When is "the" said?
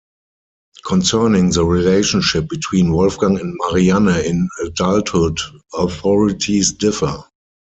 1.51-1.63